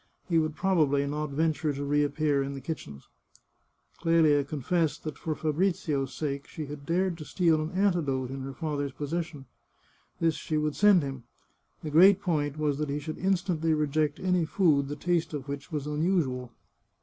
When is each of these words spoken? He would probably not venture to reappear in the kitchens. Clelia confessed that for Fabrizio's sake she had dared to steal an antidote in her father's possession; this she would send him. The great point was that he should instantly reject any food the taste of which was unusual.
He 0.27 0.39
would 0.39 0.55
probably 0.55 1.05
not 1.05 1.29
venture 1.29 1.71
to 1.73 1.83
reappear 1.85 2.41
in 2.41 2.55
the 2.55 2.59
kitchens. 2.59 3.07
Clelia 3.99 4.43
confessed 4.43 5.03
that 5.03 5.15
for 5.19 5.35
Fabrizio's 5.35 6.11
sake 6.11 6.47
she 6.47 6.65
had 6.65 6.87
dared 6.87 7.19
to 7.19 7.23
steal 7.23 7.61
an 7.61 7.69
antidote 7.73 8.31
in 8.31 8.41
her 8.41 8.53
father's 8.55 8.93
possession; 8.93 9.45
this 10.19 10.33
she 10.33 10.57
would 10.57 10.75
send 10.75 11.03
him. 11.03 11.25
The 11.83 11.91
great 11.91 12.19
point 12.19 12.57
was 12.57 12.79
that 12.79 12.89
he 12.89 12.97
should 12.97 13.19
instantly 13.19 13.75
reject 13.75 14.19
any 14.19 14.43
food 14.43 14.87
the 14.87 14.95
taste 14.95 15.35
of 15.35 15.47
which 15.47 15.71
was 15.71 15.85
unusual. 15.85 16.51